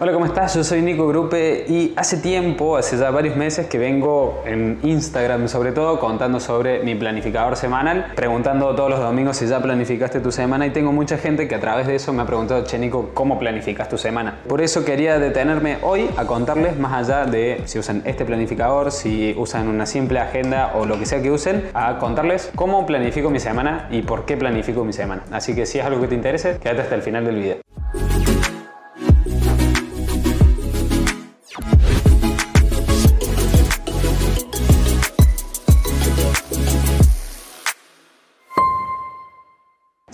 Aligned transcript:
Hola, 0.00 0.12
¿cómo 0.12 0.26
estás? 0.26 0.54
Yo 0.54 0.62
soy 0.62 0.80
Nico 0.80 1.08
Grupe 1.08 1.64
y 1.68 1.92
hace 1.96 2.18
tiempo, 2.18 2.76
hace 2.76 2.96
ya 2.96 3.10
varios 3.10 3.34
meses 3.34 3.66
que 3.66 3.78
vengo 3.78 4.44
en 4.46 4.78
Instagram 4.84 5.48
sobre 5.48 5.72
todo 5.72 5.98
contando 5.98 6.38
sobre 6.38 6.84
mi 6.84 6.94
planificador 6.94 7.56
semanal, 7.56 8.12
preguntando 8.14 8.76
todos 8.76 8.90
los 8.90 9.00
domingos 9.00 9.38
si 9.38 9.48
ya 9.48 9.60
planificaste 9.60 10.20
tu 10.20 10.30
semana 10.30 10.68
y 10.68 10.70
tengo 10.70 10.92
mucha 10.92 11.18
gente 11.18 11.48
que 11.48 11.56
a 11.56 11.58
través 11.58 11.88
de 11.88 11.96
eso 11.96 12.12
me 12.12 12.22
ha 12.22 12.26
preguntado, 12.26 12.62
che 12.62 12.78
Nico, 12.78 13.10
¿cómo 13.12 13.40
planificas 13.40 13.88
tu 13.88 13.98
semana? 13.98 14.38
Por 14.46 14.60
eso 14.60 14.84
quería 14.84 15.18
detenerme 15.18 15.78
hoy 15.82 16.08
a 16.16 16.26
contarles 16.26 16.78
más 16.78 16.92
allá 16.92 17.26
de 17.26 17.62
si 17.64 17.80
usan 17.80 18.02
este 18.04 18.24
planificador, 18.24 18.92
si 18.92 19.34
usan 19.36 19.66
una 19.66 19.84
simple 19.84 20.20
agenda 20.20 20.74
o 20.76 20.86
lo 20.86 20.96
que 20.96 21.06
sea 21.06 21.20
que 21.20 21.32
usen, 21.32 21.70
a 21.74 21.98
contarles 21.98 22.52
cómo 22.54 22.86
planifico 22.86 23.30
mi 23.30 23.40
semana 23.40 23.88
y 23.90 24.02
por 24.02 24.26
qué 24.26 24.36
planifico 24.36 24.84
mi 24.84 24.92
semana. 24.92 25.24
Así 25.32 25.56
que 25.56 25.66
si 25.66 25.80
es 25.80 25.84
algo 25.84 26.00
que 26.00 26.06
te 26.06 26.14
interese, 26.14 26.58
quédate 26.62 26.82
hasta 26.82 26.94
el 26.94 27.02
final 27.02 27.24
del 27.24 27.34
video. 27.34 27.77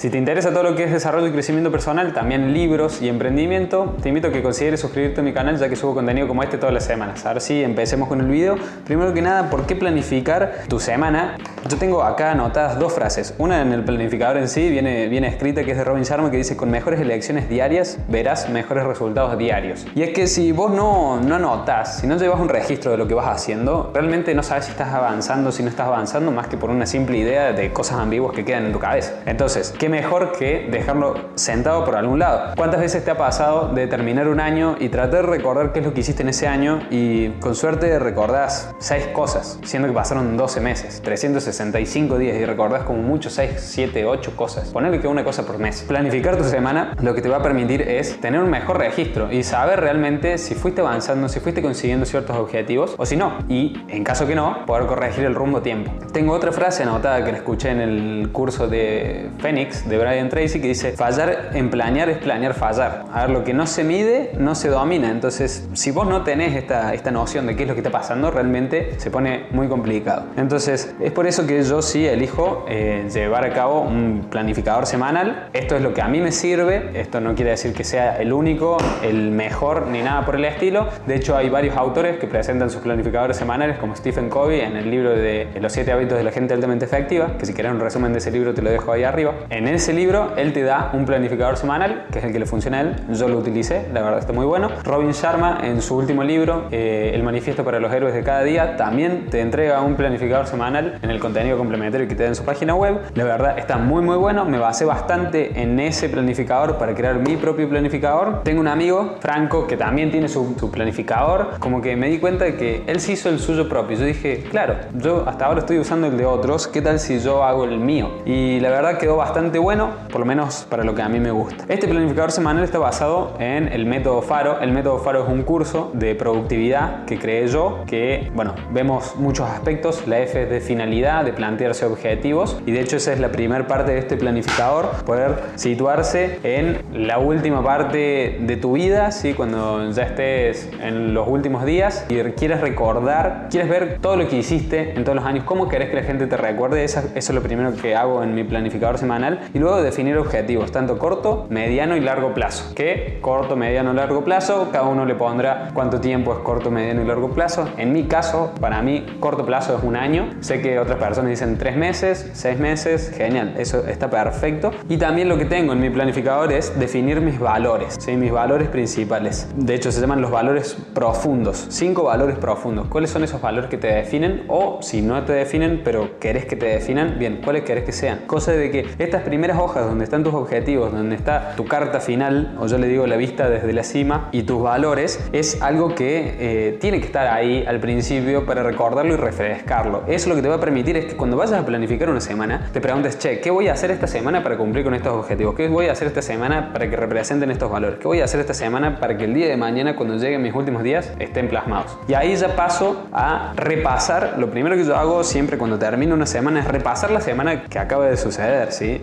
Si 0.04 0.10
te 0.10 0.18
interesa 0.18 0.50
todo 0.50 0.64
lo 0.64 0.76
que 0.76 0.84
es 0.84 0.92
desarrollo 0.92 1.28
y 1.28 1.32
crecimiento 1.32 1.70
personal, 1.70 2.12
también 2.12 2.52
libros 2.52 3.00
y 3.00 3.08
emprendimiento, 3.08 3.96
te 4.02 4.10
invito 4.10 4.28
a 4.28 4.32
que 4.32 4.42
consideres 4.42 4.78
suscribirte 4.78 5.22
a 5.22 5.24
mi 5.24 5.32
canal 5.32 5.56
ya 5.56 5.70
que 5.70 5.77
subo 5.77 5.94
contenido 5.94 6.28
como 6.28 6.42
este 6.42 6.58
todas 6.58 6.74
las 6.74 6.84
semanas. 6.84 7.24
Ahora 7.24 7.40
sí, 7.40 7.62
empecemos 7.62 8.06
con 8.06 8.20
el 8.20 8.27
video. 8.27 8.56
Primero 8.84 9.14
que 9.14 9.22
nada, 9.22 9.48
¿por 9.48 9.64
qué 9.64 9.77
planificar 9.77 10.64
tu 10.68 10.78
semana? 10.78 11.38
Yo 11.70 11.78
tengo 11.78 12.02
acá 12.02 12.32
anotadas 12.32 12.78
dos 12.78 12.92
frases. 12.92 13.32
Una 13.38 13.62
en 13.62 13.72
el 13.72 13.82
planificador 13.82 14.36
en 14.36 14.48
sí 14.48 14.68
viene, 14.68 15.27
escrita 15.27 15.64
que 15.64 15.70
es 15.70 15.78
de 15.78 15.84
Robin 15.84 16.02
Sharma 16.02 16.30
que 16.30 16.36
dice 16.36 16.55
con 16.55 16.70
mejores 16.70 17.00
elecciones 17.00 17.48
diarias 17.48 17.98
verás 18.06 18.50
mejores 18.50 18.84
resultados 18.84 19.38
diarios. 19.38 19.86
Y 19.94 20.02
es 20.02 20.10
que 20.10 20.27
si 20.27 20.52
vos 20.52 20.70
no, 20.70 21.18
no 21.22 21.36
anotás, 21.36 22.00
si 22.00 22.06
no 22.06 22.18
llevas 22.18 22.41
un 22.41 22.50
registro 22.50 22.91
de 22.91 22.98
lo 22.98 23.08
que 23.08 23.14
vas 23.14 23.28
haciendo, 23.28 23.91
realmente 23.94 24.34
no 24.34 24.42
sabes 24.42 24.66
si 24.66 24.72
estás 24.72 24.92
avanzando, 24.92 25.50
si 25.50 25.62
no 25.62 25.70
estás 25.70 25.86
avanzando, 25.86 26.30
más 26.30 26.48
que 26.48 26.58
por 26.58 26.68
una 26.68 26.84
simple 26.84 27.16
idea 27.16 27.55
de 27.55 27.72
cosas 27.72 27.96
ambiguas 27.96 28.34
que 28.36 28.44
quedan 28.44 28.66
en 28.66 28.72
tu 28.74 28.78
cabeza. 28.78 29.14
Entonces, 29.24 29.74
¿qué 29.78 29.94
mejor 29.95 30.33
que 30.33 30.67
dejarlo 30.73 31.14
sentado 31.37 31.84
por 31.84 31.95
algún 31.95 32.19
lado. 32.19 32.55
¿Cuántas 32.56 32.81
veces 32.81 33.05
te 33.05 33.12
ha 33.12 33.17
pasado 33.17 33.69
de 33.69 33.87
terminar 33.87 34.27
un 34.27 34.41
año 34.41 34.75
y 34.81 34.89
tratar 34.89 35.23
de 35.25 35.31
recordar 35.31 35.73
qué 35.73 35.78
es 35.78 35.86
lo 35.86 35.95
que 35.95 36.01
hiciste 36.01 36.23
en 36.23 36.31
ese 36.31 36.48
año 36.48 36.81
y 36.91 37.28
con 37.39 37.55
suerte 37.55 37.97
recordás 38.01 38.75
seis 38.78 39.06
cosas, 39.12 39.61
siendo 39.62 39.86
que 39.86 39.95
pasaron 39.95 40.36
12 40.36 40.61
meses, 40.61 41.01
365 41.01 42.19
días 42.19 42.36
y 42.36 42.45
recordás 42.45 42.83
como 42.83 43.03
mucho 43.03 43.31
6, 43.31 43.53
7, 43.56 44.05
8 44.05 44.34
cosas? 44.34 44.70
Ponerle 44.70 44.98
que 44.98 45.06
una 45.06 45.23
cosa 45.23 45.47
por 45.47 45.59
mes. 45.59 45.84
Planificar 45.86 46.36
tu 46.36 46.42
semana 46.42 46.97
lo 47.01 47.14
que 47.14 47.23
te 47.23 47.29
va 47.29 47.36
a 47.36 47.42
permitir 47.42 47.83
es 47.83 48.20
tener 48.20 48.41
un 48.41 48.51
mejor 48.51 48.79
registro 48.79 49.31
y 49.31 49.45
saber 49.45 49.79
realmente 49.79 50.39
si 50.39 50.56
fuiste 50.56 50.81
avanzando, 50.81 51.29
si 51.29 51.39
fuiste 51.39 51.62
consiguiendo 51.62 52.05
ciertos 52.05 52.36
objetivos 52.36 52.97
o 52.98 53.06
si 53.06 53.17
no. 53.17 53.39
Y 53.48 53.81
en 53.86 54.03
caso 54.03 54.27
que 54.27 54.34
no, 54.34 54.67
poder 54.67 54.86
corregir 54.86 55.25
el 55.25 55.36
rumbo 55.36 55.62
tiempo. 55.62 55.92
Tengo 56.12 56.33
otra 56.33 56.51
frase 56.51 56.83
anotada 56.83 57.25
que 57.25 57.31
la 57.31 57.39
escuché 57.39 57.70
en 57.70 57.81
el 57.81 58.31
curso 58.33 58.67
de 58.67 59.31
Fénix 59.39 59.83
de 59.86 59.98
Brian 59.98 60.28
Tracy 60.28 60.60
que 60.60 60.68
dice, 60.68 60.92
fallar 60.92 61.50
en 61.54 61.70
planear 61.70 62.08
es 62.08 62.18
planear 62.18 62.54
fallar. 62.54 63.04
A 63.12 63.22
ver, 63.22 63.30
lo 63.30 63.44
que 63.44 63.54
no 63.54 63.66
se 63.66 63.84
mide 63.84 64.32
no 64.38 64.54
se 64.54 64.68
domina. 64.68 65.10
Entonces, 65.10 65.68
si 65.74 65.90
vos 65.90 66.06
no 66.06 66.22
tenés 66.22 66.56
esta, 66.56 66.94
esta 66.94 67.10
noción 67.10 67.46
de 67.46 67.56
qué 67.56 67.62
es 67.62 67.68
lo 67.68 67.74
que 67.74 67.80
está 67.80 67.90
pasando, 67.90 68.30
realmente 68.30 68.94
se 68.98 69.10
pone 69.10 69.46
muy 69.50 69.68
complicado. 69.68 70.24
Entonces, 70.36 70.94
es 71.00 71.12
por 71.12 71.27
eso 71.27 71.46
que 71.46 71.62
yo 71.62 71.82
sí 71.82 72.06
elijo 72.06 72.64
eh, 72.68 73.08
llevar 73.12 73.44
a 73.44 73.52
cabo 73.52 73.80
un 73.80 74.27
planificador 74.30 74.86
semanal. 74.86 75.48
Esto 75.52 75.77
es 75.77 75.82
lo 75.82 75.92
que 75.94 76.02
a 76.02 76.08
mí 76.08 76.20
me 76.20 76.32
sirve. 76.32 76.90
Esto 76.94 77.20
no 77.20 77.34
quiere 77.34 77.52
decir 77.52 77.72
que 77.72 77.84
sea 77.84 78.16
el 78.20 78.32
único, 78.32 78.78
el 79.02 79.30
mejor, 79.30 79.86
ni 79.88 80.02
nada 80.02 80.24
por 80.24 80.36
el 80.36 80.44
estilo. 80.44 80.88
De 81.06 81.16
hecho, 81.16 81.36
hay 81.36 81.48
varios 81.48 81.77
autores 81.77 82.18
que 82.18 82.27
presentan 82.27 82.70
sus 82.70 82.82
planificadores 82.82 83.36
semanales, 83.36 83.78
como 83.78 83.96
Stephen 83.96 84.28
Covey 84.28 84.60
en 84.60 84.77
el 84.77 84.90
libro 84.90 85.10
de 85.10 85.48
Los 85.60 85.72
siete 85.72 85.92
hábitos 85.92 86.18
de 86.18 86.24
la 86.24 86.30
gente 86.30 86.55
altamente 86.55 86.84
efectiva, 86.84 87.36
que 87.38 87.46
si 87.46 87.55
querés 87.55 87.72
un 87.72 87.80
resumen 87.80 88.12
de 88.12 88.18
ese 88.18 88.30
libro 88.30 88.55
te 88.55 88.62
lo 88.62 88.70
dejo 88.70 88.92
ahí 88.92 89.05
arriba. 89.05 89.34
En 89.50 89.68
ese 89.74 89.92
libro 89.92 90.33
él 90.36 90.52
te 90.52 90.62
da 90.62 90.90
un 90.92 91.05
planificador 91.05 91.57
semanal, 91.57 92.07
que 92.11 92.18
es 92.18 92.24
el 92.24 92.33
que 92.33 92.39
le 92.39 92.46
funciona 92.46 92.79
a 92.79 92.80
él. 92.83 92.96
Yo 93.11 93.29
lo 93.29 93.39
utilicé, 93.39 93.86
la 93.92 94.02
verdad 94.02 94.18
está 94.18 94.33
muy 94.33 94.46
bueno. 94.46 94.68
Robin 94.85 95.12
Sharma 95.12 95.61
en 95.62 95.83
su 95.83 95.96
último 95.96 96.24
libro, 96.24 96.68
eh, 96.70 97.12
El 97.14 97.23
manifiesto 97.23 97.64
para 97.64 97.80
los 97.80 97.92
héroes 97.92 98.14
de 98.14 98.23
cada 98.23 98.42
día, 98.42 98.77
también 98.77 99.30
te 99.30 99.40
entrega 99.40 99.80
un 99.83 99.96
planificador 99.96 100.46
semanal 100.46 100.98
en 101.02 101.11
el 101.11 101.20
contenido 101.20 101.58
complementario 101.58 102.08
que 102.08 102.14
te 102.14 102.23
da 102.23 102.29
en 102.30 102.35
su 102.35 102.45
página 102.45 102.74
web. 102.74 103.01
La 103.14 103.24
verdad 103.24 103.58
está 103.58 103.77
muy 103.77 104.02
muy 104.02 104.17
bueno, 104.17 104.45
me 104.45 104.58
basé 104.58 104.85
bastante 104.85 105.61
en 105.61 105.79
ese 105.80 106.08
planificador 106.08 106.77
para 106.79 106.95
crear 106.95 107.17
mi 107.17 107.36
propio 107.36 107.68
planificador. 107.68 108.42
Tengo 108.42 108.61
un 108.61 108.68
amigo, 108.68 109.17
Franco, 109.20 109.67
que 109.67 109.77
también 109.77 110.11
tiene 110.11 110.29
su, 110.29 110.55
su 110.58 110.70
planificador, 110.70 111.58
como 111.58 111.80
que 111.80 111.96
me 111.96 112.08
di 112.08 112.18
cuenta 112.18 112.45
de 112.45 112.56
que 112.56 112.83
él 112.86 113.01
se 113.01 113.12
hizo 113.12 113.29
el 113.29 113.39
suyo 113.39 113.68
propio. 113.68 113.96
Yo 113.96 114.05
dije, 114.05 114.45
claro, 114.51 114.77
yo 114.95 115.24
hasta 115.27 115.46
ahora 115.46 115.61
estoy 115.61 115.79
usando 115.79 116.06
el 116.06 116.17
de 116.17 116.27
otros, 116.27 116.68
¿qué 116.68 116.83
tal 116.83 116.98
si 116.98 117.18
yo 117.20 117.45
hago 117.45 117.64
el 117.64 117.79
mío? 117.79 118.11
Y 118.24 118.61
la 118.61 118.70
verdad 118.70 118.98
quedó 118.98 119.17
bastante 119.17 119.58
bueno, 119.64 119.92
por 120.11 120.20
lo 120.20 120.27
menos 120.27 120.67
para 120.69 120.85
lo 120.85 120.95
que 120.95 121.01
a 121.01 121.08
mí 121.08 121.19
me 121.20 121.30
gusta. 121.30 121.64
Este 121.69 121.89
planificador 121.89 122.30
semanal 122.30 122.64
está 122.64 122.79
basado 122.79 123.35
en 123.39 123.69
el 123.69 123.86
método 123.86 124.20
Faro. 124.20 124.61
El 124.61 124.73
método 124.73 124.98
Faro 124.98 125.25
es 125.25 125.29
un 125.30 125.42
curso 125.42 125.91
de 125.95 126.14
productividad 126.14 127.07
que 127.07 127.19
creé 127.19 127.48
yo, 127.48 127.83
que, 127.86 128.31
bueno, 128.35 128.55
vemos 128.73 129.17
muchos 129.17 129.49
aspectos. 129.49 130.06
La 130.06 130.20
F 130.20 130.43
es 130.43 130.50
de 130.50 130.61
finalidad, 130.61 131.25
de 131.25 131.32
plantearse 131.32 131.87
objetivos, 131.87 132.61
y 132.67 132.73
de 132.73 132.81
hecho 132.82 132.99
esa 132.99 133.14
es 133.14 133.20
la 133.20 133.32
primera 133.32 133.67
parte 133.67 133.93
de 133.93 134.00
este 134.00 134.19
planificador, 134.19 134.91
poder 135.06 135.37
situarse 135.55 136.41
en 136.43 136.82
la 136.93 137.19
última 137.19 137.64
parte 137.64 138.41
de 138.41 138.56
tu 138.58 138.73
vida, 138.73 139.12
¿sí? 139.12 139.32
cuando 139.32 139.91
ya 139.93 140.03
estés 140.03 140.69
en 140.82 141.14
los 141.14 141.26
últimos 141.26 141.64
días 141.64 142.05
y 142.11 142.17
quieres 142.32 142.61
recordar, 142.61 143.47
quieres 143.50 143.70
ver 143.70 143.99
todo 144.03 144.17
lo 144.17 144.29
que 144.29 144.37
hiciste 144.37 144.93
en 144.94 145.05
todos 145.05 145.17
los 145.17 145.25
años, 145.25 145.44
cómo 145.44 145.70
querés 145.70 145.88
que 145.88 145.97
la 145.97 146.03
gente 146.03 146.26
te 146.26 146.37
recuerde, 146.37 146.85
eso, 146.85 147.00
eso 147.14 147.32
es 147.32 147.35
lo 147.35 147.43
primero 147.43 147.73
que 147.75 147.97
hago 147.97 148.23
en 148.23 148.35
mi 148.35 148.44
planificador 148.44 148.99
semanal, 148.99 149.41
y 149.52 149.58
luego 149.58 149.82
definir 149.82 150.16
objetivos, 150.16 150.72
tanto 150.72 150.99
corto, 150.99 151.46
mediano 151.50 151.96
y 151.96 152.00
largo 152.00 152.34
plazo. 152.34 152.75
Que 152.75 153.19
corto, 153.20 153.56
mediano, 153.56 153.93
largo 153.93 154.25
plazo, 154.25 154.69
cada 154.72 154.87
uno 154.87 155.05
le 155.05 155.14
pondrá 155.14 155.70
cuánto 155.75 156.00
tiempo 156.00 156.32
es 156.32 156.38
corto, 156.40 156.70
mediano 156.70 157.02
y 157.02 157.06
largo 157.06 157.31
plazo. 157.31 157.69
En 157.76 157.93
mi 157.93 158.05
caso, 158.05 158.52
para 158.60 158.82
mí, 158.82 159.05
corto 159.20 159.44
plazo 159.44 159.76
es 159.76 159.82
un 159.82 159.96
año. 159.96 160.31
Sé 160.40 160.60
que 160.60 160.78
otras 160.78 160.99
personas 160.99 161.31
dicen 161.31 161.58
tres 161.58 161.76
meses, 161.76 162.31
seis 162.32 162.58
meses, 162.58 163.12
genial, 163.16 163.55
eso 163.58 163.87
está 163.87 164.10
perfecto. 164.10 164.70
Y 164.88 164.96
también 164.96 165.28
lo 165.28 165.38
que 165.38 165.44
tengo 165.44 165.72
en 165.72 165.81
mi 165.81 165.90
planificador 165.90 166.52
es 166.52 166.78
definir 166.78 167.20
mis 167.20 167.38
valores, 167.38 167.96
¿sí? 167.99 168.16
mis 168.16 168.32
valores 168.32 168.69
principales. 168.69 169.49
De 169.56 169.75
hecho, 169.75 169.93
se 169.93 170.00
llaman 170.00 170.20
los 170.20 170.31
valores 170.31 170.76
profundos, 170.94 171.66
cinco 171.70 172.05
valores 172.05 172.37
profundos. 172.38 172.88
¿Cuáles 172.88 173.11
son 173.11 173.25
esos 173.25 173.40
valores 173.40 173.70
que 173.70 173.76
te 173.76 173.88
definen? 173.88 174.44
O 174.49 174.78
si 174.82 175.02
no 175.02 175.22
te 175.25 175.32
definen, 175.32 175.82
pero 175.84 176.19
querés 176.19 176.46
que 176.46 176.56
te 176.56 176.66
definan, 176.66 177.19
bien, 177.19 177.40
¿cuáles 177.43 177.64
querés 177.64 177.84
que 177.84 177.93
sean? 177.93 178.20
Cosa 178.26 178.52
de 178.52 178.70
que 178.70 178.87
estas 178.99 179.25
primeras 179.34 179.58
hojas 179.58 179.84
donde 179.84 180.05
están 180.05 180.22
tus 180.22 180.32
objetivos, 180.32 180.93
donde 180.93 181.17
está 181.17 181.56
tu 181.56 181.64
carta 181.64 181.99
final, 181.99 182.55
o 182.61 182.69
yo 182.69 182.78
le 182.78 182.87
digo 182.87 183.05
la 183.08 183.17
vista 183.17 183.50
desde 183.50 183.72
la 183.72 183.82
cima, 183.82 184.28
y 184.31 184.44
tus 184.44 184.62
valores, 184.62 185.28
es 185.32 185.61
algo 185.61 185.96
que 185.96 186.37
eh, 186.38 186.78
tiene 186.81 187.00
que 187.00 187.06
estar 187.06 187.26
ahí 187.26 187.64
al 187.67 187.81
principio 187.81 188.46
para 188.46 188.62
recordarlo 188.62 189.12
y 189.12 189.17
refrescarlo. 189.17 190.05
Eso 190.06 190.28
lo 190.28 190.37
que 190.37 190.43
te 190.43 190.46
va 190.46 190.55
a 190.55 190.61
permitir 190.61 190.96
es 190.96 191.06
que 191.06 191.17
cuando 191.17 191.37
vayas 191.37 191.58
a 191.58 191.67
planificar 191.67 192.11
una 192.11 192.20
semana, 192.20 192.70
te 192.73 192.81
preguntes, 192.81 193.19
che, 193.19 193.40
¿qué 193.40 193.50
voy 193.50 193.67
a 193.67 193.73
hacer 193.73 193.90
esta 193.90 194.06
semana 194.06 194.44
para 194.44 194.56
cumplir 194.56 194.84
con 194.84 194.94
estos 194.94 195.12
objetivos? 195.12 195.56
¿Qué 195.56 195.67
voy 195.67 195.88
a 195.88 195.93
hacer 195.93 196.06
esta 196.06 196.23
semana 196.23 196.73
para 196.73 196.88
que 196.88 196.94
representen 196.94 197.50
estos 197.50 197.69
valores? 197.69 197.99
¿Qué 197.99 198.06
voy 198.06 198.20
a 198.20 198.26
hacer 198.26 198.38
esta 198.38 198.55
semana 198.55 199.00
para 199.00 199.19
que 199.19 199.25
el 199.25 199.34
día 199.34 199.49
de 199.49 199.56
mañana, 199.56 199.96
cuando 199.96 200.14
lleguen 200.14 200.43
mis 200.43 200.55
últimos 200.55 200.84
días, 200.84 201.12
estén 201.19 201.49
plasmados? 201.49 201.99
Y 202.06 202.14
ahí 202.14 202.37
ya 202.37 202.55
paso 202.55 203.08
a 203.12 203.52
repasar. 203.56 204.37
Lo 204.38 204.49
primero 204.49 204.76
que 204.76 204.84
yo 204.84 204.94
hago 204.94 205.25
siempre 205.25 205.58
cuando 205.58 205.76
termino 205.76 206.14
una 206.14 206.26
semana 206.26 206.61
es 206.61 206.69
repasar 206.69 207.11
la 207.11 207.20
semana 207.20 207.64
que 207.64 207.81
acaba 207.81 208.06
de 208.06 208.17
suceder, 208.17 208.70
¿sí? 208.70 209.02